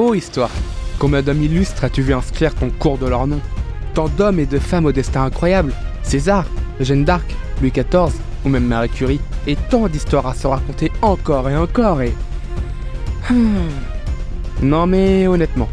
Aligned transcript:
Oh 0.00 0.14
histoire, 0.14 0.50
combien 1.00 1.22
d'hommes 1.22 1.42
illustres 1.42 1.82
as-tu 1.82 2.02
vu 2.02 2.14
inscrire 2.14 2.54
ton 2.54 2.70
cours 2.70 2.98
de 2.98 3.06
leur 3.06 3.26
nom? 3.26 3.40
Tant 3.94 4.08
d'hommes 4.08 4.38
et 4.38 4.46
de 4.46 4.60
femmes 4.60 4.86
au 4.86 4.92
destin 4.92 5.24
incroyable, 5.24 5.74
César, 6.04 6.46
Jeanne 6.78 7.04
d'Arc, 7.04 7.24
Louis 7.60 7.72
XIV 7.72 8.14
ou 8.44 8.48
même 8.48 8.64
Marie 8.64 8.90
Curie, 8.90 9.20
et 9.48 9.56
tant 9.56 9.88
d'histoires 9.88 10.28
à 10.28 10.34
se 10.34 10.46
raconter 10.46 10.92
encore 11.02 11.50
et 11.50 11.56
encore 11.56 12.00
et... 12.00 12.14
Hmm. 13.28 13.70
Non 14.62 14.86
mais 14.86 15.26
honnêtement, 15.26 15.68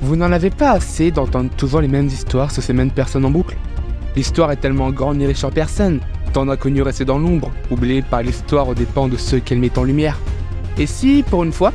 vous 0.00 0.16
n'en 0.16 0.32
avez 0.32 0.48
pas 0.48 0.70
assez 0.70 1.10
d'entendre 1.10 1.50
toujours 1.54 1.82
les 1.82 1.88
mêmes 1.88 2.06
histoires 2.06 2.50
sur 2.50 2.62
ces 2.62 2.72
mêmes 2.72 2.90
personnes 2.90 3.26
en 3.26 3.30
boucle. 3.30 3.58
L'histoire 4.16 4.50
est 4.50 4.56
tellement 4.56 4.90
grande 4.92 5.20
et 5.20 5.26
riche 5.26 5.44
en 5.44 5.50
personnes, 5.50 6.00
tant 6.32 6.46
d'inconnus 6.46 6.84
restés 6.84 7.04
dans 7.04 7.18
l'ombre, 7.18 7.50
oubliés 7.70 8.00
par 8.00 8.22
l'histoire 8.22 8.66
aux 8.66 8.74
dépens 8.74 9.08
de 9.08 9.18
ceux 9.18 9.40
qu'elle 9.40 9.58
met 9.58 9.78
en 9.78 9.84
lumière. 9.84 10.18
Et 10.78 10.86
si, 10.86 11.22
pour 11.28 11.44
une 11.44 11.52
fois, 11.52 11.74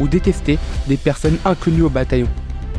ou 0.00 0.08
détester 0.08 0.58
des 0.86 0.96
personnes 0.96 1.38
inconnues 1.44 1.82
au 1.82 1.90
bataillon. 1.90 2.28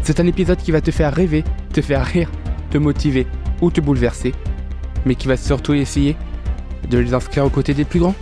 C'est 0.04 0.20
un 0.20 0.28
épisode 0.28 0.58
qui 0.58 0.72
va 0.72 0.82
te 0.82 0.92
faire 0.92 1.14
rêver, 1.14 1.44
te 1.74 1.82
faire 1.82 2.06
rire, 2.06 2.30
te 2.70 2.78
motiver 2.78 3.28
ou 3.62 3.72
te 3.72 3.82
bouleverser, 3.82 4.34
mais 5.06 5.16
qui 5.16 5.28
va 5.28 5.38
surtout 5.38 5.74
essayer 5.74 6.16
de 6.90 6.98
les 6.98 7.14
inscrire 7.14 7.46
aux 7.46 7.50
côtés 7.50 7.74
des 7.74 7.86
plus 7.86 8.00
grands. 8.00 8.16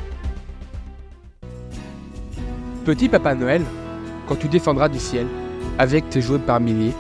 Petit 2.85 3.09
Papa 3.09 3.35
Noël, 3.35 3.63
quand 4.27 4.35
tu 4.35 4.47
descendras 4.47 4.89
du 4.89 4.99
ciel, 4.99 5.27
avec 5.77 6.09
tes 6.09 6.21
jouets 6.21 6.39
par 6.39 6.59
milliers, 6.59 6.93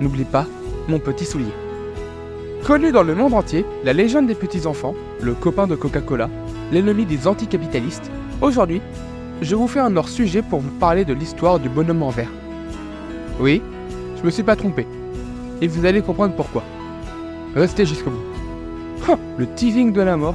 n'oublie 0.00 0.24
pas 0.24 0.46
mon 0.88 0.98
petit 0.98 1.24
soulier. 1.24 1.52
Connu 2.64 2.92
dans 2.92 3.02
le 3.02 3.14
monde 3.14 3.34
entier, 3.34 3.64
la 3.84 3.92
légende 3.92 4.26
des 4.26 4.34
petits-enfants, 4.34 4.94
le 5.20 5.34
copain 5.34 5.66
de 5.66 5.76
Coca-Cola, 5.76 6.28
l'ennemi 6.72 7.06
des 7.06 7.26
anticapitalistes, 7.26 8.10
aujourd'hui, 8.40 8.82
je 9.42 9.56
vous 9.56 9.66
fais 9.66 9.80
un 9.80 9.96
hors-sujet 9.96 10.42
pour 10.42 10.60
vous 10.60 10.70
parler 10.70 11.04
de 11.04 11.14
l'histoire 11.14 11.58
du 11.58 11.68
bonhomme 11.68 12.02
en 12.02 12.10
verre. 12.10 12.30
Oui, 13.40 13.62
je 14.18 14.22
me 14.22 14.30
suis 14.30 14.42
pas 14.42 14.56
trompé. 14.56 14.86
Et 15.62 15.66
vous 15.66 15.86
allez 15.86 16.02
comprendre 16.02 16.34
pourquoi. 16.34 16.62
Restez 17.54 17.86
jusqu'au 17.86 18.10
bout. 18.10 19.16
le 19.38 19.46
teasing 19.46 19.92
de 19.92 20.02
la 20.02 20.16
mort. 20.16 20.34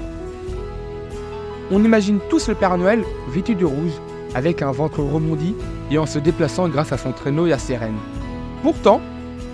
On 1.71 1.83
imagine 1.83 2.19
tous 2.29 2.47
le 2.47 2.55
Père 2.55 2.77
Noël 2.77 3.03
vêtu 3.29 3.55
de 3.55 3.65
rouge, 3.65 3.93
avec 4.33 4.61
un 4.61 4.71
ventre 4.71 5.01
remondi 5.01 5.55
et 5.91 5.97
en 5.97 6.05
se 6.05 6.19
déplaçant 6.19 6.67
grâce 6.67 6.91
à 6.91 6.97
son 6.97 7.11
traîneau 7.11 7.47
et 7.47 7.53
à 7.53 7.59
ses 7.59 7.77
rênes. 7.77 7.97
Pourtant, 8.63 9.01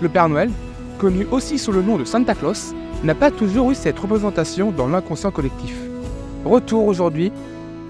le 0.00 0.08
Père 0.08 0.28
Noël, 0.28 0.50
connu 0.98 1.26
aussi 1.30 1.58
sous 1.58 1.72
le 1.72 1.82
nom 1.82 1.96
de 1.96 2.04
Santa 2.04 2.34
Claus, 2.34 2.74
n'a 3.04 3.14
pas 3.14 3.30
toujours 3.30 3.70
eu 3.70 3.74
cette 3.74 3.98
représentation 3.98 4.70
dans 4.70 4.88
l'inconscient 4.88 5.30
collectif. 5.30 5.76
Retour 6.44 6.86
aujourd'hui 6.86 7.32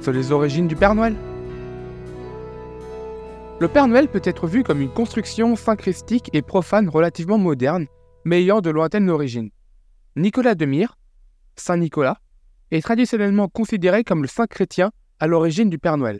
sur 0.00 0.12
les 0.12 0.32
origines 0.32 0.66
du 0.66 0.76
Père 0.76 0.94
Noël. 0.94 1.14
Le 3.62 3.68
Père 3.68 3.86
Noël 3.86 4.08
peut 4.08 4.20
être 4.24 4.48
vu 4.48 4.64
comme 4.64 4.80
une 4.80 4.92
construction 4.92 5.54
syncrétique 5.54 6.28
et 6.32 6.42
profane 6.42 6.88
relativement 6.88 7.38
moderne, 7.38 7.86
mais 8.24 8.42
ayant 8.42 8.60
de 8.60 8.70
lointaines 8.70 9.08
origines. 9.08 9.50
Nicolas 10.16 10.56
de 10.56 10.66
Myre, 10.66 10.98
Saint 11.54 11.76
Nicolas, 11.76 12.18
est 12.72 12.82
traditionnellement 12.82 13.46
considéré 13.46 14.02
comme 14.02 14.22
le 14.22 14.26
saint 14.26 14.48
chrétien 14.48 14.90
à 15.20 15.28
l'origine 15.28 15.70
du 15.70 15.78
Père 15.78 15.96
Noël. 15.96 16.18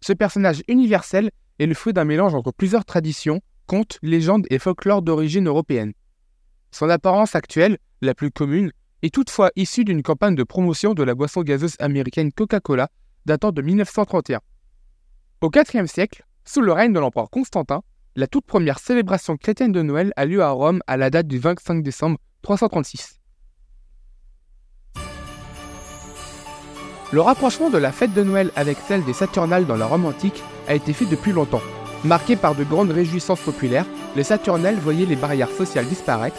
Ce 0.00 0.14
personnage 0.14 0.62
universel 0.66 1.32
est 1.58 1.66
le 1.66 1.74
fruit 1.74 1.92
d'un 1.92 2.06
mélange 2.06 2.34
entre 2.34 2.50
plusieurs 2.50 2.86
traditions, 2.86 3.42
contes, 3.66 3.98
légendes 4.00 4.46
et 4.48 4.58
folklore 4.58 5.02
d'origine 5.02 5.48
européenne. 5.48 5.92
Son 6.70 6.88
apparence 6.88 7.34
actuelle, 7.34 7.76
la 8.00 8.14
plus 8.14 8.30
commune, 8.30 8.72
est 9.02 9.12
toutefois 9.12 9.50
issue 9.54 9.84
d'une 9.84 10.02
campagne 10.02 10.34
de 10.34 10.44
promotion 10.44 10.94
de 10.94 11.02
la 11.02 11.14
boisson 11.14 11.42
gazeuse 11.42 11.76
américaine 11.78 12.32
Coca-Cola 12.32 12.88
datant 13.26 13.52
de 13.52 13.60
1931. 13.60 14.40
Au 15.42 15.50
IVe 15.54 15.86
siècle, 15.88 16.24
sous 16.44 16.60
le 16.60 16.72
règne 16.72 16.92
de 16.92 16.98
l'empereur 16.98 17.30
Constantin, 17.30 17.82
la 18.16 18.26
toute 18.26 18.46
première 18.46 18.78
célébration 18.78 19.36
chrétienne 19.36 19.72
de 19.72 19.82
Noël 19.82 20.12
a 20.16 20.24
lieu 20.24 20.42
à 20.42 20.50
Rome 20.50 20.80
à 20.86 20.96
la 20.96 21.10
date 21.10 21.26
du 21.26 21.38
25 21.38 21.82
décembre 21.82 22.18
336. 22.42 23.20
Le 27.12 27.20
rapprochement 27.20 27.70
de 27.70 27.78
la 27.78 27.92
fête 27.92 28.14
de 28.14 28.22
Noël 28.22 28.50
avec 28.56 28.78
celle 28.86 29.04
des 29.04 29.12
Saturnales 29.12 29.66
dans 29.66 29.76
la 29.76 29.86
Rome 29.86 30.06
antique 30.06 30.42
a 30.68 30.74
été 30.74 30.92
fait 30.92 31.06
depuis 31.06 31.32
longtemps. 31.32 31.62
Marqué 32.04 32.36
par 32.36 32.54
de 32.54 32.64
grandes 32.64 32.90
réjouissances 32.90 33.40
populaires, 33.40 33.86
les 34.16 34.24
Saturnales 34.24 34.76
voyaient 34.76 35.06
les 35.06 35.16
barrières 35.16 35.50
sociales 35.50 35.86
disparaître 35.86 36.36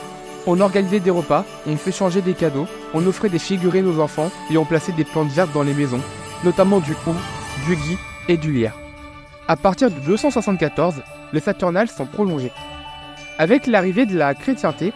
on 0.47 0.59
organisait 0.59 0.99
des 0.99 1.09
repas, 1.09 1.43
on 1.65 1.75
fait 1.75 1.91
changer 1.91 2.21
des 2.21 2.33
cadeaux, 2.33 2.67
on 2.93 3.05
offrait 3.07 3.29
des 3.29 3.39
figurines 3.39 3.87
aux 3.87 3.99
enfants 3.99 4.31
et 4.51 4.57
on 4.57 4.65
plaçait 4.65 4.91
des 4.91 5.03
plantes 5.03 5.31
vertes 5.31 5.53
dans 5.53 5.63
les 5.63 5.73
maisons, 5.73 6.01
notamment 6.43 6.79
du 6.79 6.91
hou, 6.91 7.15
du 7.65 7.75
gui 7.75 7.97
et 8.27 8.37
du 8.37 8.51
lierre. 8.51 8.84
À 9.47 9.55
partir 9.55 9.91
de 9.91 9.99
274, 9.99 10.95
les 11.31 11.39
Saturnales 11.39 11.89
sont 11.89 12.05
prolongées. 12.05 12.51
Avec 13.37 13.67
l'arrivée 13.67 14.05
de 14.05 14.17
la 14.17 14.33
chrétienté, 14.33 14.93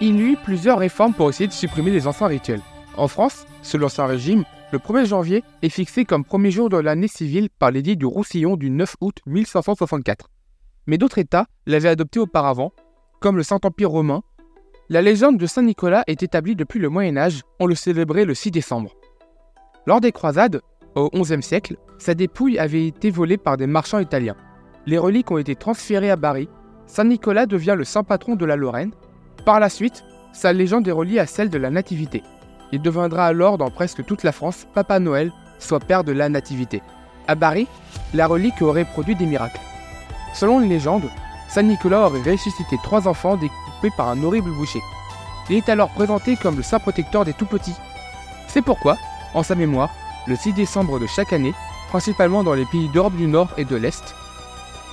il 0.00 0.16
y 0.16 0.22
eut 0.22 0.38
plusieurs 0.42 0.78
réformes 0.78 1.14
pour 1.14 1.28
essayer 1.28 1.46
de 1.46 1.52
supprimer 1.52 1.90
les 1.90 2.06
anciens 2.06 2.28
rituels. 2.28 2.62
En 2.96 3.08
France, 3.08 3.46
sous 3.62 3.76
l'Ancien 3.78 4.06
Régime, 4.06 4.44
le 4.72 4.78
1er 4.78 5.06
janvier 5.06 5.44
est 5.62 5.68
fixé 5.68 6.04
comme 6.04 6.24
premier 6.24 6.50
jour 6.50 6.68
de 6.68 6.76
l'année 6.76 7.08
civile 7.08 7.48
par 7.50 7.70
l'édit 7.70 7.96
du 7.96 8.06
Roussillon 8.06 8.56
du 8.56 8.70
9 8.70 8.96
août 9.00 9.18
1564. 9.26 10.30
Mais 10.86 10.98
d'autres 10.98 11.18
États 11.18 11.46
l'avaient 11.66 11.88
adopté 11.88 12.18
auparavant, 12.18 12.72
comme 13.20 13.36
le 13.36 13.42
Saint-Empire 13.42 13.90
romain 13.90 14.22
la 14.88 15.02
légende 15.02 15.36
de 15.36 15.46
Saint 15.46 15.64
Nicolas 15.64 16.04
est 16.06 16.22
établie 16.22 16.54
depuis 16.54 16.78
le 16.78 16.88
Moyen 16.88 17.16
Âge, 17.16 17.42
on 17.58 17.66
le 17.66 17.74
célébrait 17.74 18.24
le 18.24 18.34
6 18.34 18.52
décembre. 18.52 18.92
Lors 19.84 20.00
des 20.00 20.12
croisades, 20.12 20.60
au 20.94 21.10
XIe 21.10 21.42
siècle, 21.42 21.76
sa 21.98 22.14
dépouille 22.14 22.58
avait 22.58 22.86
été 22.86 23.10
volée 23.10 23.36
par 23.36 23.56
des 23.56 23.66
marchands 23.66 23.98
italiens. 23.98 24.36
Les 24.86 24.98
reliques 24.98 25.30
ont 25.30 25.38
été 25.38 25.56
transférées 25.56 26.10
à 26.10 26.16
Bari. 26.16 26.48
Saint 26.86 27.04
Nicolas 27.04 27.46
devient 27.46 27.74
le 27.76 27.84
saint 27.84 28.04
patron 28.04 28.36
de 28.36 28.44
la 28.44 28.56
Lorraine. 28.56 28.92
Par 29.44 29.60
la 29.60 29.68
suite, 29.68 30.04
sa 30.32 30.52
légende 30.52 30.86
est 30.86 30.92
reliée 30.92 31.18
à 31.18 31.26
celle 31.26 31.50
de 31.50 31.58
la 31.58 31.70
Nativité. 31.70 32.22
Il 32.72 32.82
deviendra 32.82 33.26
alors 33.26 33.58
dans 33.58 33.70
presque 33.70 34.04
toute 34.04 34.22
la 34.22 34.32
France 34.32 34.66
Papa 34.74 34.98
Noël, 34.98 35.32
soit 35.58 35.80
père 35.80 36.04
de 36.04 36.12
la 36.12 36.28
Nativité. 36.28 36.82
À 37.26 37.34
Bari, 37.34 37.66
la 38.14 38.26
relique 38.26 38.62
aurait 38.62 38.84
produit 38.84 39.16
des 39.16 39.26
miracles. 39.26 39.60
Selon 40.34 40.60
une 40.60 40.68
légende, 40.68 41.08
Saint 41.48 41.62
Nicolas 41.62 42.06
aurait 42.06 42.30
ressuscité 42.30 42.76
trois 42.82 43.08
enfants 43.08 43.36
découpés 43.36 43.94
par 43.96 44.08
un 44.08 44.22
horrible 44.22 44.50
boucher. 44.50 44.80
Il 45.48 45.56
est 45.56 45.68
alors 45.68 45.90
présenté 45.90 46.36
comme 46.36 46.56
le 46.56 46.62
saint 46.62 46.78
protecteur 46.78 47.24
des 47.24 47.32
tout-petits. 47.32 47.76
C'est 48.48 48.62
pourquoi, 48.62 48.96
en 49.34 49.42
sa 49.42 49.54
mémoire, 49.54 49.90
le 50.26 50.36
6 50.36 50.52
décembre 50.52 50.98
de 50.98 51.06
chaque 51.06 51.32
année, 51.32 51.54
principalement 51.88 52.44
dans 52.44 52.54
les 52.54 52.64
pays 52.64 52.88
d'Europe 52.88 53.16
du 53.16 53.26
Nord 53.26 53.50
et 53.56 53.64
de 53.64 53.76
l'Est, 53.76 54.14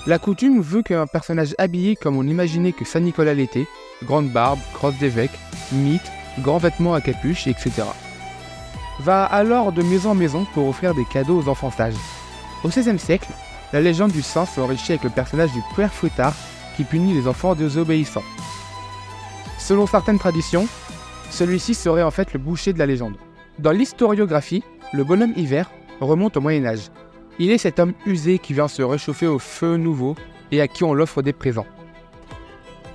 la 0.06 0.20
coutume 0.20 0.62
veut 0.62 0.82
qu'un 0.82 1.08
personnage 1.08 1.56
habillé 1.58 1.96
comme 1.96 2.18
on 2.18 2.28
imaginait 2.28 2.74
que 2.74 2.86
Saint 2.86 3.00
Nicolas 3.00 3.34
l'était, 3.34 3.68
grande 4.04 4.30
barbe, 4.30 4.60
crosse 4.74 4.98
d'évêque, 4.98 5.38
mythe, 5.72 6.12
grands 6.40 6.58
vêtements 6.58 6.94
à 6.94 7.02
capuche, 7.02 7.48
etc., 7.48 7.84
va 9.00 9.24
alors 9.24 9.72
de 9.72 9.82
maison 9.82 10.12
en 10.12 10.16
maison 10.16 10.46
pour 10.54 10.68
offrir 10.68 10.94
des 10.94 11.06
cadeaux 11.06 11.42
aux 11.42 11.50
enfants 11.50 11.72
sages. 11.72 11.96
Au 12.64 12.68
XVIe 12.68 13.00
siècle, 13.00 13.30
la 13.72 13.82
légende 13.82 14.12
du 14.12 14.22
saint 14.22 14.46
s'enrichit 14.46 14.92
avec 14.92 15.04
le 15.04 15.10
personnage 15.10 15.52
du 15.52 15.62
père 15.76 15.94
fouettard 15.94 16.36
qui 16.78 16.84
punit 16.84 17.14
les 17.14 17.28
enfants 17.28 17.56
désobéissants. 17.56 18.24
Selon 19.58 19.88
certaines 19.88 20.20
traditions, 20.20 20.68
celui-ci 21.30 21.74
serait 21.74 22.04
en 22.04 22.12
fait 22.12 22.34
le 22.34 22.40
boucher 22.40 22.74
de 22.74 22.80
la 22.80 22.86
légende. 22.86 23.16
Dans 23.58 23.72
l'historiographie, 23.72 24.64
le 24.94 25.04
bonhomme 25.04 25.34
hiver 25.36 25.72
remonte 26.00 26.38
au 26.38 26.42
Moyen 26.42 26.66
Âge. 26.66 26.90
Il 27.40 27.52
est 27.52 27.58
cet 27.58 27.80
homme 27.80 27.94
usé 28.06 28.40
qui 28.40 28.54
vient 28.54 28.68
se 28.68 28.82
réchauffer 28.82 29.28
au 29.28 29.40
feu 29.40 29.78
nouveau 29.78 30.16
et 30.52 30.62
à 30.62 30.68
qui 30.68 30.84
on 30.84 30.94
l'offre 30.94 31.22
des 31.22 31.34
présents. 31.34 31.66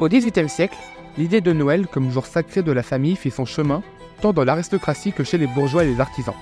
Au 0.00 0.08
XVIIIe 0.08 0.48
siècle, 0.48 0.78
l'idée 1.16 1.40
de 1.40 1.52
Noël 1.52 1.86
comme 1.86 2.10
jour 2.10 2.26
sacré 2.26 2.62
de 2.62 2.72
la 2.72 2.82
famille 2.82 3.16
fit 3.16 3.30
son 3.30 3.44
chemin 3.44 3.82
tant 4.20 4.32
dans 4.32 4.44
l'aristocratie 4.44 5.12
que 5.12 5.24
chez 5.24 5.38
les 5.38 5.46
bourgeois 5.46 5.84
et 5.84 5.88
les 5.88 6.00
artisans. 6.00 6.34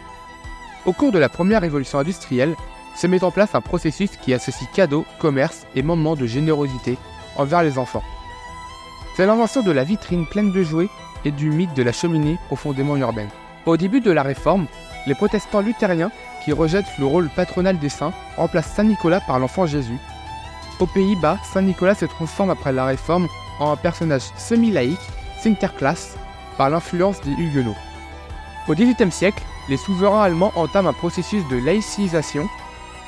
Au 0.84 0.92
cours 0.92 1.12
de 1.12 1.18
la 1.18 1.28
première 1.28 1.60
révolution 1.60 1.98
industrielle, 1.98 2.54
se 2.96 3.06
met 3.06 3.24
en 3.24 3.30
place 3.30 3.54
un 3.54 3.60
processus 3.60 4.10
qui 4.22 4.32
associe 4.32 4.70
cadeaux, 4.72 5.04
commerce 5.18 5.66
et 5.74 5.82
moments 5.82 6.16
de 6.16 6.26
générosité 6.26 6.96
envers 7.36 7.62
les 7.62 7.78
enfants. 7.78 8.02
C'est 9.16 9.26
l'invention 9.26 9.62
de 9.62 9.72
la 9.72 9.84
vitrine 9.84 10.26
pleine 10.26 10.52
de 10.52 10.62
jouets 10.62 10.88
et 11.24 11.30
du 11.30 11.50
mythe 11.50 11.74
de 11.74 11.82
la 11.82 11.92
cheminée 11.92 12.38
profondément 12.46 12.96
urbaine. 12.96 13.28
Au 13.66 13.76
début 13.76 14.00
de 14.00 14.10
la 14.10 14.22
réforme, 14.22 14.66
les 15.06 15.14
protestants 15.14 15.60
luthériens, 15.60 16.10
qui 16.46 16.52
rejettent 16.52 16.96
le 17.00 17.06
rôle 17.06 17.28
patronal 17.28 17.76
des 17.76 17.88
saints, 17.88 18.12
remplacent 18.36 18.72
Saint 18.72 18.84
Nicolas 18.84 19.20
par 19.20 19.40
l'enfant 19.40 19.66
Jésus. 19.66 19.98
Aux 20.78 20.86
Pays-Bas, 20.86 21.40
Saint 21.42 21.62
Nicolas 21.62 21.96
se 21.96 22.04
transforme 22.04 22.50
après 22.50 22.72
la 22.72 22.84
Réforme 22.84 23.26
en 23.58 23.72
un 23.72 23.76
personnage 23.76 24.30
semi-laïque, 24.36 25.00
Sinterklaas, 25.40 26.14
par 26.56 26.70
l'influence 26.70 27.20
des 27.22 27.32
Huguenots. 27.32 27.74
Au 28.68 28.74
XVIIIe 28.74 29.10
siècle, 29.10 29.42
les 29.68 29.76
souverains 29.76 30.22
allemands 30.22 30.52
entament 30.54 30.86
un 30.86 30.92
processus 30.92 31.42
de 31.48 31.56
laïcisation. 31.56 32.48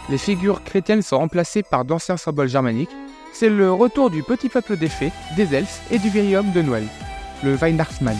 Les 0.08 0.19
figures 0.19 0.64
chrétiennes 0.64 1.02
sont 1.02 1.19
remplacées 1.19 1.62
par 1.62 1.85
d'anciens 1.85 2.17
symboles 2.17 2.49
germaniques. 2.49 2.90
C'est 3.32 3.50
le 3.50 3.73
retour 3.73 4.11
du 4.11 4.25
petit 4.25 4.49
peuple 4.49 4.76
des 4.76 4.88
fées, 4.88 5.12
des 5.37 5.55
elfes 5.55 5.82
et 5.93 6.00
du 6.00 6.08
vieil 6.08 6.35
homme 6.35 6.50
de 6.50 6.62
Noël, 6.62 6.88
le 7.44 7.55
Weihnachtsmann, 7.55 8.19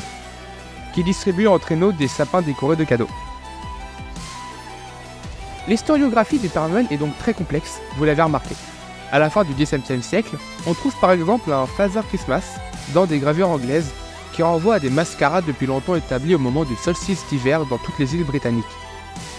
qui 0.95 1.03
distribue 1.03 1.49
en 1.49 1.59
traîneau 1.59 1.91
des 1.91 2.07
sapins 2.07 2.43
décorés 2.43 2.77
de 2.77 2.85
cadeaux. 2.85 3.11
L'historiographie 5.69 6.39
du 6.39 6.49
Père 6.49 6.67
Noël 6.71 6.87
est 6.91 6.97
donc 6.97 7.17
très 7.19 7.35
complexe, 7.35 7.79
vous 7.99 8.05
l'avez 8.07 8.23
remarqué. 8.23 8.55
À 9.13 9.19
la 9.19 9.29
fin 9.29 9.45
du 9.45 9.53
XVIIe 9.53 10.03
siècle, 10.03 10.37
on 10.67 10.73
trouve 10.73 10.95
par 10.99 11.13
exemple 11.13 11.53
un 11.53 11.67
Father 11.67 12.01
Christmas 12.09 12.59
dans 12.95 13.05
des 13.05 13.19
gravures 13.19 13.51
anglaises 13.51 13.93
qui 14.33 14.43
renvoient 14.43 14.77
à 14.77 14.81
des 14.81 14.89
mascarades 14.89 15.45
depuis 15.47 15.67
longtemps 15.67 15.95
établies 15.95 16.35
au 16.35 16.39
moment 16.39 16.65
du 16.65 16.75
solstice 16.75 17.23
d'hiver 17.29 17.67
dans 17.67 17.77
toutes 17.77 17.99
les 17.99 18.15
îles 18.15 18.25
britanniques. 18.25 18.65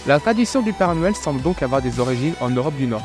La 0.06 0.20
tradition 0.20 0.62
du 0.62 0.72
Père 0.72 0.94
Noël 0.94 1.16
semble 1.16 1.42
donc 1.42 1.64
avoir 1.64 1.82
des 1.82 1.98
origines 1.98 2.34
en 2.40 2.50
Europe 2.50 2.76
du 2.76 2.86
Nord. 2.86 3.02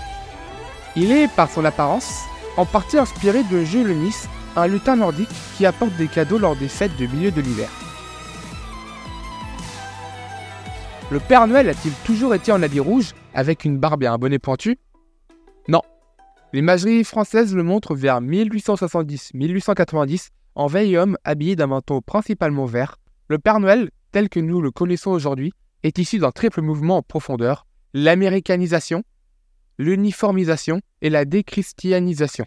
Il 0.95 1.11
est, 1.11 1.27
par 1.27 1.49
son 1.49 1.65
apparence, 1.65 2.25
en 2.57 2.65
partie 2.65 2.99
inspiré 2.99 3.41
de 3.43 3.63
Jules 3.63 3.97
Nice, 3.97 4.29
un 4.55 4.67
lutin 4.67 4.97
nordique 4.97 5.29
qui 5.57 5.65
apporte 5.65 5.95
des 5.95 6.07
cadeaux 6.07 6.37
lors 6.37 6.55
des 6.55 6.67
fêtes 6.67 6.95
de 6.97 7.07
milieu 7.07 7.31
de 7.31 7.41
l'hiver. 7.41 7.69
Le 11.11 11.19
Père 11.19 11.45
Noël 11.45 11.69
a-t-il 11.69 11.93
toujours 12.03 12.33
été 12.33 12.51
en 12.51 12.63
habit 12.63 12.79
rouge, 12.79 13.13
avec 13.35 13.63
une 13.63 13.77
barbe 13.77 14.01
et 14.01 14.07
un 14.07 14.17
bonnet 14.17 14.39
pointu? 14.39 14.79
Non. 15.67 15.83
L'imagerie 16.51 17.03
française 17.03 17.53
le 17.53 17.61
montre 17.61 17.93
vers 17.93 18.21
1870-1890 18.21 20.29
en 20.55 20.65
veille 20.65 20.97
homme 20.97 21.15
habillé 21.23 21.55
d'un 21.55 21.67
manteau 21.67 22.01
principalement 22.01 22.65
vert. 22.65 22.97
Le 23.27 23.37
Père 23.37 23.59
Noël, 23.59 23.91
tel 24.11 24.29
que 24.29 24.39
nous 24.39 24.61
le 24.61 24.71
connaissons 24.71 25.11
aujourd'hui, 25.11 25.53
est 25.83 25.99
issu 25.99 26.17
d'un 26.17 26.31
triple 26.31 26.63
mouvement 26.63 26.97
en 26.97 27.03
profondeur 27.03 27.67
l'américanisation, 27.93 29.03
l'uniformisation 29.77 30.81
et 31.03 31.11
la 31.11 31.25
déchristianisation. 31.25 32.45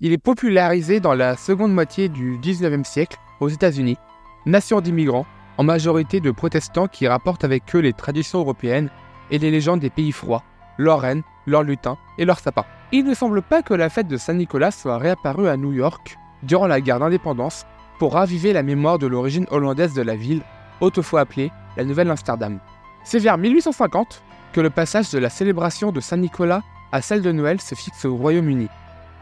Il 0.00 0.12
est 0.12 0.18
popularisé 0.18 0.98
dans 0.98 1.14
la 1.14 1.36
seconde 1.36 1.72
moitié 1.72 2.08
du 2.08 2.36
19e 2.38 2.82
siècle 2.82 3.16
aux 3.38 3.48
États-Unis, 3.48 3.96
nation 4.44 4.80
d'immigrants 4.80 5.26
en 5.60 5.62
majorité 5.62 6.20
de 6.20 6.30
protestants 6.30 6.88
qui 6.88 7.06
rapportent 7.06 7.44
avec 7.44 7.76
eux 7.76 7.80
les 7.80 7.92
traditions 7.92 8.38
européennes 8.38 8.88
et 9.30 9.38
les 9.38 9.50
légendes 9.50 9.80
des 9.80 9.90
pays 9.90 10.10
froids, 10.10 10.42
leurs 10.78 11.00
reines, 11.00 11.22
leurs 11.46 11.64
lutins 11.64 11.98
et 12.16 12.24
leurs 12.24 12.38
sapins. 12.38 12.64
Il 12.92 13.04
ne 13.04 13.12
semble 13.12 13.42
pas 13.42 13.60
que 13.60 13.74
la 13.74 13.90
fête 13.90 14.08
de 14.08 14.16
Saint-Nicolas 14.16 14.70
soit 14.70 14.96
réapparue 14.96 15.48
à 15.48 15.58
New 15.58 15.74
York 15.74 16.16
durant 16.42 16.66
la 16.66 16.80
guerre 16.80 16.98
d'indépendance 16.98 17.66
pour 17.98 18.14
raviver 18.14 18.54
la 18.54 18.62
mémoire 18.62 18.98
de 18.98 19.06
l'origine 19.06 19.44
hollandaise 19.50 19.92
de 19.92 20.00
la 20.00 20.16
ville, 20.16 20.40
autrefois 20.80 21.20
appelée 21.20 21.52
la 21.76 21.84
Nouvelle-Amsterdam. 21.84 22.58
C'est 23.04 23.18
vers 23.18 23.36
1850 23.36 24.22
que 24.54 24.62
le 24.62 24.70
passage 24.70 25.10
de 25.10 25.18
la 25.18 25.28
célébration 25.28 25.92
de 25.92 26.00
Saint-Nicolas 26.00 26.62
à 26.90 27.02
celle 27.02 27.20
de 27.20 27.32
Noël 27.32 27.60
se 27.60 27.74
fixe 27.74 28.06
au 28.06 28.16
Royaume-Uni. 28.16 28.68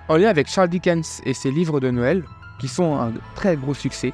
En 0.06 0.16
lien 0.16 0.28
avec 0.28 0.46
Charles 0.46 0.68
Dickens 0.68 1.20
et 1.24 1.34
ses 1.34 1.50
livres 1.50 1.80
de 1.80 1.90
Noël, 1.90 2.22
qui 2.60 2.68
sont 2.68 2.94
un 2.96 3.10
très 3.34 3.56
gros 3.56 3.74
succès, 3.74 4.12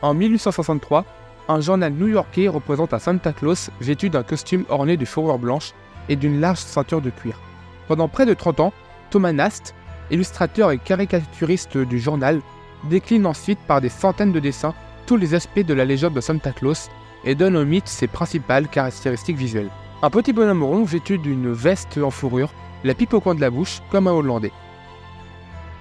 en 0.00 0.14
1863, 0.14 1.04
un 1.50 1.60
journal 1.60 1.92
new-yorkais 1.92 2.48
représente 2.48 2.94
un 2.94 3.00
Santa 3.00 3.32
Claus 3.32 3.70
vêtu 3.80 4.08
d'un 4.08 4.22
costume 4.22 4.64
orné 4.68 4.96
de 4.96 5.04
fourrure 5.04 5.38
blanche 5.38 5.72
et 6.08 6.14
d'une 6.14 6.40
large 6.40 6.58
ceinture 6.58 7.00
de 7.00 7.10
cuir. 7.10 7.40
Pendant 7.88 8.08
près 8.08 8.24
de 8.24 8.34
30 8.34 8.60
ans, 8.60 8.72
Thomas 9.10 9.32
Nast, 9.32 9.74
illustrateur 10.12 10.70
et 10.70 10.78
caricaturiste 10.78 11.76
du 11.76 11.98
journal, 11.98 12.40
décline 12.84 13.26
ensuite 13.26 13.58
par 13.66 13.80
des 13.80 13.88
centaines 13.88 14.32
de 14.32 14.38
dessins 14.38 14.74
tous 15.06 15.16
les 15.16 15.34
aspects 15.34 15.66
de 15.66 15.74
la 15.74 15.84
légende 15.84 16.14
de 16.14 16.20
Santa 16.20 16.52
Claus 16.52 16.88
et 17.24 17.34
donne 17.34 17.56
au 17.56 17.64
mythe 17.64 17.88
ses 17.88 18.06
principales 18.06 18.68
caractéristiques 18.68 19.36
visuelles. 19.36 19.70
Un 20.02 20.10
petit 20.10 20.32
bonhomme 20.32 20.62
rond 20.62 20.84
vêtu 20.84 21.18
d'une 21.18 21.52
veste 21.52 21.98
en 21.98 22.10
fourrure, 22.10 22.52
la 22.84 22.94
pipe 22.94 23.12
au 23.12 23.20
coin 23.20 23.34
de 23.34 23.40
la 23.40 23.50
bouche 23.50 23.80
comme 23.90 24.06
un 24.06 24.12
Hollandais. 24.12 24.52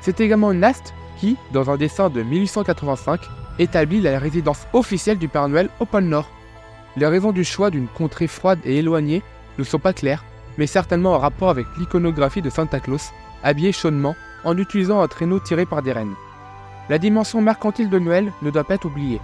C'est 0.01 0.19
également 0.19 0.54
Nast 0.54 0.95
qui, 1.19 1.38
dans 1.51 1.69
un 1.69 1.77
dessin 1.77 2.10
de 2.10 2.24
1885, 2.24 3.22
établit 3.60 4.02
la 4.02 4.18
résidence 4.18 4.66
officielle 4.74 5.18
du 5.18 5.28
Père 5.28 5.48
Noël 5.50 5.70
au 5.80 5.86
pôle 5.86 6.06
Nord. 6.06 6.30
Les 6.96 7.06
raisons 7.06 7.32
du 7.32 7.44
choix 7.44 7.70
d'une 7.70 7.88
contrée 7.88 8.28
froide 8.28 8.60
et 8.66 8.78
éloignée 8.78 9.22
ne 9.58 9.64
sont 9.64 9.80
pas 9.80 9.94
claires, 9.94 10.24
mais 10.58 10.66
certainement 10.66 11.14
en 11.14 11.20
rapport 11.20 11.50
avec 11.50 11.68
l'iconographie 11.78 12.42
de 12.42 12.50
Santa 12.50 12.80
Claus, 12.80 13.12
habillé 13.44 13.72
chaudement 13.72 14.16
en 14.44 14.58
utilisant 14.58 15.02
un 15.02 15.08
traîneau 15.08 15.40
tiré 15.40 15.66
par 15.66 15.82
des 15.82 15.92
rennes. 15.92 16.16
La 16.90 16.98
dimension 16.98 17.42
mercantile 17.42 17.90
de 17.90 18.00
Noël 18.00 18.32
ne 18.42 18.50
doit 18.50 18.64
pas 18.64 18.76
être 18.76 18.86
oubliée. 18.86 19.22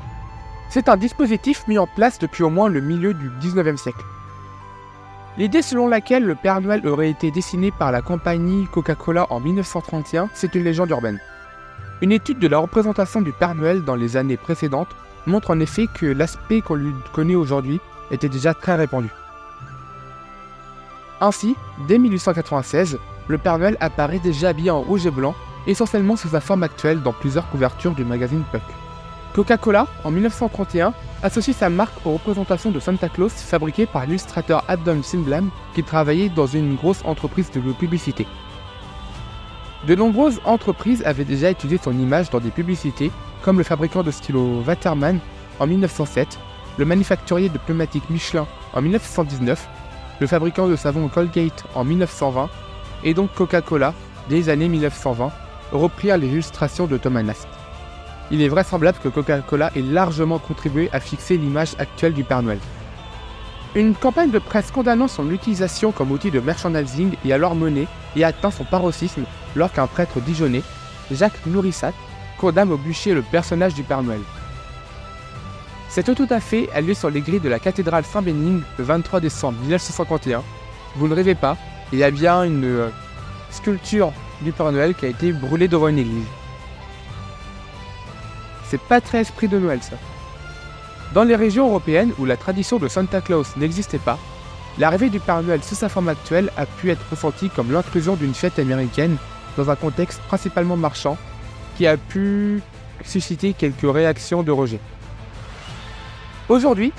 C'est 0.70 0.90
un 0.90 0.98
dispositif 0.98 1.68
mis 1.68 1.78
en 1.78 1.88
place 1.88 2.20
depuis 2.20 2.44
au 2.44 2.50
moins 2.50 2.70
le 2.70 2.82
milieu 2.82 3.14
du 3.14 3.30
19e 3.42 3.78
siècle. 3.78 4.04
L'idée 5.38 5.62
selon 5.62 5.88
laquelle 5.88 6.24
le 6.24 6.36
Père 6.36 6.62
Noël 6.62 6.86
aurait 6.88 7.10
été 7.10 7.32
dessiné 7.32 7.72
par 7.72 7.92
la 7.92 8.02
compagnie 8.02 8.68
Coca-Cola 8.72 9.28
en 9.30 9.40
1931, 9.40 10.30
c'est 10.34 10.56
une 10.56 10.64
légende 10.64 10.90
urbaine. 10.92 11.20
Une 12.02 12.12
étude 12.12 12.40
de 12.40 12.50
la 12.50 12.58
représentation 12.58 13.22
du 13.22 13.32
Père 13.32 13.56
Noël 13.56 13.84
dans 13.84 13.96
les 13.96 14.18
années 14.18 14.36
précédentes 14.36 14.94
montre 15.26 15.52
en 15.52 15.60
effet 15.62 15.88
que 15.88 16.06
l'aspect 16.06 16.60
qu'on 16.60 16.76
lui 16.76 16.94
connaît 17.14 17.36
aujourd'hui 17.36 17.80
était 18.12 18.28
déjà 18.28 18.54
très 18.54 18.76
répandu. 18.76 19.10
Ainsi, 21.22 21.56
dès 21.88 21.98
1896, 21.98 23.00
le 23.30 23.38
Père 23.38 23.58
Noël 23.58 23.78
apparaît 23.80 24.20
déjà 24.20 24.50
habillé 24.50 24.72
en 24.72 24.82
rouge 24.82 25.06
et 25.06 25.12
blanc, 25.12 25.34
essentiellement 25.68 26.18
sous 26.18 26.28
sa 26.28 26.42
forme 26.42 26.64
actuelle 26.64 27.02
dans 27.02 27.14
plusieurs 27.14 27.50
couvertures 27.50 27.96
du 27.96 28.04
magazine 28.04 28.44
Puck. 28.52 28.62
Coca-Cola, 29.34 29.88
en 30.04 30.12
1931, 30.12 30.94
associe 31.24 31.56
sa 31.56 31.70
marque 31.70 32.06
aux 32.06 32.12
représentations 32.12 32.72
de 32.72 32.80
Santa 32.82 33.08
Claus 33.08 33.34
fabriquées 33.34 33.86
par 33.86 34.06
l'illustrateur 34.06 34.66
Adam 34.68 35.02
Sindlam 35.02 35.50
qui 35.74 35.84
travaillait 35.84 36.30
dans 36.30 36.46
une 36.46 36.76
grosse 36.76 37.04
entreprise 37.06 37.52
de 37.52 37.60
publicité. 37.72 38.28
De 39.88 39.94
nombreuses 39.94 40.42
entreprises 40.46 41.04
avaient 41.06 41.26
déjà 41.26 41.52
utilisé 41.52 41.80
son 41.84 41.92
image 41.92 42.32
dans 42.32 42.40
des 42.40 42.50
publicités, 42.50 43.12
comme 43.44 43.60
le 43.60 43.64
fabricant 43.64 44.02
de 44.02 44.10
stylo 44.10 44.64
Waterman 44.66 45.20
en 45.60 45.68
1907, 45.68 46.40
le 46.80 46.86
manufacturier 46.86 47.50
de 47.50 47.60
pneumatiques 47.60 48.10
Michelin 48.10 48.48
en 48.74 48.82
1919, 48.82 49.70
le 50.20 50.26
fabricant 50.26 50.68
de 50.68 50.76
savon 50.76 51.08
Colgate 51.08 51.66
en 51.76 51.84
1920, 51.84 52.50
et 53.04 53.14
donc 53.14 53.32
Coca-Cola, 53.36 53.94
dès 54.28 54.38
les 54.38 54.50
années 54.50 54.70
1920, 54.70 55.32
reprirent 55.72 56.18
les 56.18 56.30
illustrations 56.30 56.88
de 56.88 56.98
Thomas 56.98 57.22
Nast. 57.22 57.48
Il 58.32 58.42
est 58.42 58.48
vraisemblable 58.48 58.98
que 59.04 59.10
Coca-Cola 59.10 59.70
ait 59.76 59.82
largement 59.82 60.40
contribué 60.40 60.90
à 60.94 61.00
fixer 61.00 61.38
l'image 61.38 61.76
actuelle 61.78 62.14
du 62.14 62.24
Père 62.24 62.42
Noël. 62.42 62.60
Une 63.76 63.94
campagne 63.94 64.32
de 64.32 64.40
presse 64.40 64.72
condamnant 64.72 65.10
son 65.10 65.30
utilisation 65.30 65.92
comme 65.92 66.12
outil 66.12 66.32
de 66.32 66.40
merchandising 66.40 67.18
et 67.26 67.34
alors 67.34 67.56
menée 67.56 67.88
et 68.16 68.24
atteint 68.24 68.50
son 68.50 68.64
paroxysme 68.64 69.26
lorsqu'un 69.54 69.86
prêtre 69.86 70.22
dijonnais, 70.22 70.62
Jacques 71.12 71.46
Nourissat, 71.46 71.92
condamne 72.40 72.72
au 72.72 72.78
bûcher 72.78 73.14
le 73.14 73.22
personnage 73.22 73.74
du 73.74 73.84
Père 73.84 74.02
Noël. 74.02 74.22
Cette 75.90 76.16
tout 76.16 76.28
à 76.30 76.40
fait 76.40 76.70
a 76.74 76.80
lieu 76.80 76.94
sur 76.94 77.10
les 77.10 77.20
grilles 77.20 77.42
de 77.42 77.50
la 77.50 77.60
cathédrale 77.60 78.06
Saint-Bénigne 78.06 78.62
le 78.78 78.84
23 78.86 79.20
décembre 79.20 79.60
1951. 79.60 80.42
Vous 80.96 81.10
ne 81.10 81.14
rêvez 81.14 81.36
pas, 81.36 81.58
il 81.92 82.00
y 82.00 82.04
a 82.04 82.12
bien 82.12 82.44
une 82.44 82.64
euh, 82.64 82.90
sculpture 83.52 84.14
du 84.42 84.54
Père 84.54 84.72
Noël 84.72 84.96
qui 84.96 85.06
a 85.06 85.10
été 85.10 85.34
brûlée 85.34 85.68
devant 85.68 85.90
une 85.90 86.00
église. 86.00 86.28
C'est 88.70 88.82
pas 88.82 89.02
très 89.02 89.20
esprit 89.20 89.50
de 89.50 89.60
Noël 89.60 89.80
ça. 89.84 89.98
Dans 91.16 91.24
les 91.24 91.38
régions 91.38 91.70
européennes 91.70 92.12
où 92.20 92.26
la 92.26 92.36
tradition 92.36 92.78
de 92.78 92.90
Santa 92.90 93.22
Claus 93.22 93.56
n'existait 93.56 94.00
pas, 94.00 94.20
l'arrivée 94.78 95.10
du 95.10 95.22
Père 95.22 95.42
Noël 95.42 95.64
sous 95.64 95.74
sa 95.74 95.88
forme 95.88 96.10
actuelle 96.10 96.52
a 96.58 96.66
pu 96.66 96.92
être 96.92 97.10
ressentie 97.10 97.50
comme 97.50 97.72
l'intrusion 97.72 98.18
d'une 98.18 98.34
fête 98.34 98.60
américaine 98.60 99.16
dans 99.56 99.70
un 99.70 99.78
contexte 99.78 100.20
principalement 100.24 100.76
marchand 100.76 101.18
qui 101.78 101.88
a 101.88 101.96
pu 101.96 102.62
susciter 103.06 103.54
quelques 103.54 103.90
réactions 103.90 104.44
de 104.44 104.52
rejet. 104.52 104.82
Aujourd'hui, 106.50 106.92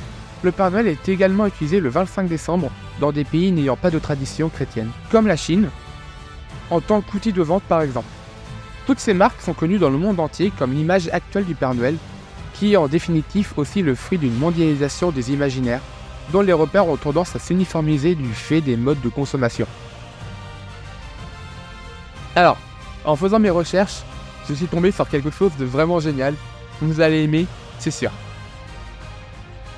le 0.43 0.51
Père 0.51 0.71
Noël 0.71 0.87
est 0.87 1.11
également 1.11 1.45
utilisé 1.45 1.79
le 1.79 1.91
25 1.91 2.27
décembre 2.27 2.71
dans 3.01 3.13
des 3.13 3.25
pays 3.25 3.53
n'ayant 3.53 3.77
pas 3.77 3.91
de 3.91 3.99
tradition 3.99 4.49
chrétienne, 4.49 4.93
comme 5.11 5.27
la 5.27 5.37
Chine, 5.37 5.69
en 6.71 6.81
tant 6.81 7.03
qu'outil 7.03 7.35
de 7.35 7.43
vente 7.43 7.65
par 7.65 7.83
exemple. 7.83 8.09
Toutes 8.87 8.99
ces 8.99 9.13
marques 9.13 9.43
sont 9.43 9.53
connues 9.53 9.79
dans 9.79 9.91
le 9.91 9.99
monde 9.99 10.21
entier 10.21 10.51
comme 10.59 10.73
l'image 10.73 11.11
actuelle 11.13 11.45
du 11.45 11.55
Père 11.55 11.75
Noël, 11.75 11.99
qui 12.59 12.73
est 12.73 12.77
en 12.77 12.89
définitive 12.89 13.53
aussi 13.57 13.83
le 13.83 13.95
fruit 13.95 14.19
d'une 14.19 14.37
mondialisation 14.37 15.11
des 15.11 15.33
imaginaires, 15.33 15.83
dont 16.33 16.41
les 16.41 16.53
repères 16.53 16.89
ont 16.89 16.97
tendance 16.97 17.37
à 17.37 17.39
s'uniformiser 17.39 18.15
du 18.15 18.33
fait 18.33 18.61
des 18.61 18.77
modes 18.77 19.01
de 19.01 19.09
consommation. 19.09 19.67
Alors, 22.35 22.59
en 23.05 23.17
faisant 23.17 23.39
mes 23.39 23.51
recherches, 23.51 24.03
je 24.49 24.55
suis 24.55 24.67
tombé 24.67 24.91
sur 24.91 25.09
quelque 25.09 25.31
chose 25.31 25.53
de 25.59 25.65
vraiment 25.65 26.01
génial. 26.01 26.35
Vous 26.81 27.01
allez 27.01 27.23
aimer, 27.23 27.47
c'est 27.79 27.91
sûr. 27.91 28.11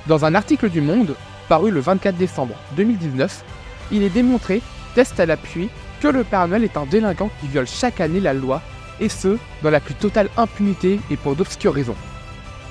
Dans 0.07 0.25
un 0.25 0.35
article 0.35 0.69
du 0.69 0.81
Monde, 0.81 1.15
paru 1.47 1.71
le 1.71 1.79
24 1.79 2.15
décembre 2.15 2.55
2019, 2.75 3.43
il 3.91 4.03
est 4.03 4.09
démontré, 4.09 4.61
test 4.95 5.19
à 5.19 5.25
l'appui, 5.25 5.69
que 6.01 6.07
le 6.07 6.23
Père 6.23 6.47
Noël 6.47 6.63
est 6.63 6.77
un 6.77 6.85
délinquant 6.85 7.29
qui 7.39 7.47
viole 7.47 7.67
chaque 7.67 7.99
année 7.99 8.19
la 8.19 8.33
loi, 8.33 8.61
et 8.99 9.09
ce, 9.09 9.37
dans 9.63 9.69
la 9.69 9.79
plus 9.79 9.95
totale 9.95 10.29
impunité 10.37 10.99
et 11.09 11.17
pour 11.17 11.35
d'obscures 11.35 11.73
raisons. 11.73 11.95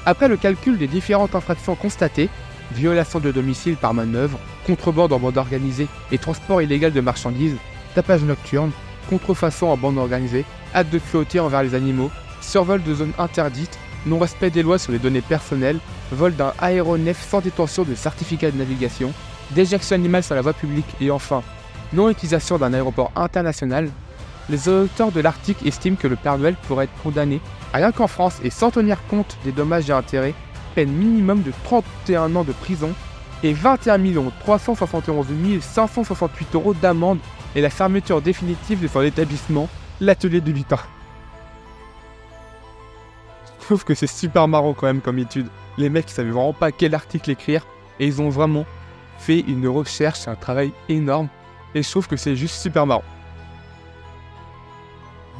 Après 0.06 0.28
le 0.28 0.36
calcul 0.36 0.78
des 0.78 0.86
différentes 0.86 1.34
infractions 1.34 1.74
constatées, 1.74 2.30
violation 2.72 3.20
de 3.20 3.30
domicile 3.30 3.76
par 3.76 3.94
manœuvre, 3.94 4.38
contrebande 4.66 5.12
en 5.12 5.18
bande 5.18 5.38
organisée 5.38 5.88
et 6.12 6.18
transport 6.18 6.62
illégal 6.62 6.92
de 6.92 7.00
marchandises, 7.00 7.56
tapage 7.94 8.22
nocturne, 8.22 8.70
contrefaçon 9.08 9.66
en 9.66 9.76
bande 9.76 9.98
organisée, 9.98 10.44
acte 10.74 10.92
de 10.92 10.98
cruauté 10.98 11.40
envers 11.40 11.62
les 11.62 11.74
animaux, 11.74 12.10
survol 12.40 12.82
de 12.82 12.94
zones 12.94 13.12
interdites, 13.18 13.78
non-respect 14.06 14.50
des 14.50 14.62
lois 14.62 14.78
sur 14.78 14.92
les 14.92 14.98
données 14.98 15.22
personnelles, 15.22 15.80
vol 16.12 16.34
d'un 16.34 16.52
aéronef 16.58 17.26
sans 17.28 17.40
détention 17.40 17.82
de 17.84 17.94
certificat 17.94 18.50
de 18.50 18.58
navigation, 18.58 19.12
déjection 19.50 19.96
animale 19.96 20.22
sur 20.22 20.34
la 20.34 20.42
voie 20.42 20.52
publique 20.52 20.86
et 21.00 21.10
enfin, 21.10 21.42
non-utilisation 21.92 22.58
d'un 22.58 22.74
aéroport 22.74 23.12
international, 23.16 23.90
les 24.50 24.68
auteurs 24.68 25.12
de 25.12 25.20
l'article 25.20 25.66
estiment 25.66 25.96
que 25.96 26.08
le 26.08 26.16
Père 26.16 26.38
Noël 26.38 26.56
pourrait 26.66 26.84
être 26.84 27.02
condamné, 27.02 27.40
rien 27.72 27.92
qu'en 27.92 28.06
France 28.06 28.38
et 28.42 28.50
sans 28.50 28.70
tenir 28.70 28.98
compte 29.06 29.36
des 29.44 29.52
dommages 29.52 29.90
et 29.90 29.92
intérêts, 29.92 30.34
peine 30.74 30.90
minimum 30.90 31.42
de 31.42 31.52
31 31.64 32.34
ans 32.36 32.44
de 32.44 32.52
prison 32.52 32.92
et 33.42 33.52
21 33.52 33.98
371 34.40 35.26
568 35.60 36.54
euros 36.54 36.74
d'amende 36.74 37.18
et 37.54 37.60
la 37.60 37.70
fermeture 37.70 38.22
définitive 38.22 38.80
de 38.80 38.88
son 38.88 39.02
établissement, 39.02 39.68
l'atelier 40.00 40.40
du 40.40 40.52
lutin. 40.52 40.78
Je 43.60 43.64
trouve 43.66 43.84
que 43.84 43.94
c'est 43.94 44.06
super 44.06 44.48
marrant 44.48 44.72
quand 44.72 44.86
même 44.86 45.02
comme 45.02 45.18
étude. 45.18 45.48
Les 45.76 45.90
mecs 45.90 46.10
ils 46.10 46.14
savaient 46.14 46.30
vraiment 46.30 46.54
pas 46.54 46.72
quel 46.72 46.94
article 46.94 47.30
écrire 47.30 47.66
et 48.00 48.06
ils 48.06 48.22
ont 48.22 48.30
vraiment 48.30 48.64
fait 49.18 49.40
une 49.40 49.68
recherche, 49.68 50.26
un 50.26 50.36
travail 50.36 50.72
énorme 50.88 51.28
et 51.74 51.82
je 51.82 51.90
trouve 51.90 52.08
que 52.08 52.16
c'est 52.16 52.34
juste 52.34 52.54
super 52.54 52.86
marrant. 52.86 53.04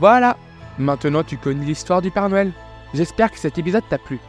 Voilà, 0.00 0.36
maintenant 0.78 1.24
tu 1.24 1.36
connais 1.36 1.64
l'histoire 1.64 2.00
du 2.00 2.12
Père 2.12 2.28
Noël. 2.28 2.52
J'espère 2.94 3.32
que 3.32 3.38
cet 3.38 3.58
épisode 3.58 3.82
t'a 3.88 3.98
plu. 3.98 4.20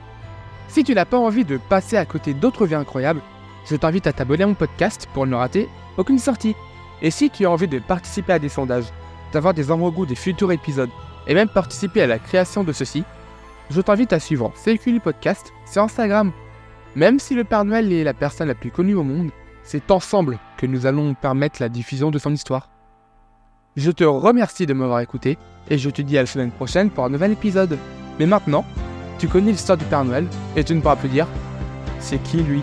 Si 0.68 0.84
tu 0.84 0.96
n'as 0.96 1.06
pas 1.06 1.18
envie 1.18 1.46
de 1.46 1.58
passer 1.58 1.96
à 1.96 2.06
côté 2.06 2.34
d'autres 2.34 2.66
vies 2.66 2.76
incroyables, 2.76 3.22
je 3.70 3.76
t'invite 3.76 4.08
à 4.08 4.14
t'abonner 4.14 4.44
à 4.44 4.48
mon 4.48 4.56
podcast 4.56 5.08
pour 5.14 5.28
ne 5.28 5.36
rater 5.36 5.70
aucune 5.98 6.18
sortie. 6.18 6.56
Et 7.04 7.12
si 7.12 7.30
tu 7.30 7.46
as 7.46 7.52
envie 7.52 7.68
de 7.68 7.78
participer 7.80 8.34
à 8.34 8.40
des 8.40 8.50
sondages, 8.50 8.92
d'avoir 9.32 9.54
des 9.54 9.70
avant 9.70 9.92
des 9.92 10.16
futurs 10.16 10.52
épisodes 10.52 10.90
et 11.28 11.36
même 11.36 11.50
participer 11.50 12.02
à 12.02 12.08
la 12.08 12.18
création 12.18 12.64
de 12.64 12.72
ceux-ci, 12.72 13.04
je 13.70 13.82
t'invite 13.82 14.12
à 14.12 14.20
suivre 14.20 14.52
CQL 14.56 15.00
Podcast 15.00 15.54
sur 15.72 15.84
Instagram. 15.84 16.32
Même 16.96 17.20
si 17.20 17.36
le 17.36 17.44
Père 17.44 17.64
Noël 17.64 17.94
est 17.94 18.04
la 18.04 18.16
personne 18.16 18.48
la 18.48 18.56
plus 18.56 18.72
connue 18.72 18.96
au 18.96 19.04
monde, 19.04 19.30
c'est 19.62 19.92
ensemble 19.92 20.40
que 20.58 20.66
nous 20.66 20.88
allons 20.88 21.14
permettre 21.14 21.62
la 21.62 21.70
diffusion 21.70 22.10
de 22.10 22.18
son 22.18 22.34
histoire. 22.34 22.70
Je 23.76 23.92
te 23.92 24.04
remercie 24.04 24.66
de 24.66 24.74
m'avoir 24.74 25.00
écouté 25.00 25.38
et 25.70 25.78
je 25.78 25.90
te 25.90 26.02
dis 26.02 26.18
à 26.18 26.22
la 26.22 26.28
semaine 26.28 26.52
prochaine 26.52 26.90
pour 26.90 27.06
un 27.06 27.10
nouvel 27.10 27.32
épisode. 27.32 27.78
Mais 28.20 28.26
maintenant, 28.26 28.66
tu 29.18 29.28
connais 29.28 29.52
l'histoire 29.52 29.78
du 29.78 29.86
Père 29.86 30.04
Noël 30.04 30.26
et 30.56 30.64
tu 30.64 30.74
ne 30.76 30.82
pourras 30.82 30.96
plus 30.96 31.10
dire 31.10 31.28
c'est 32.00 32.22
qui 32.24 32.38
lui? 32.38 32.62